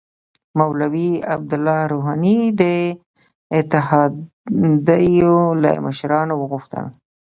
[0.59, 2.63] مولوی عبدالله روحاني د
[3.59, 6.85] اتحادیو له مشرانو وغوښتل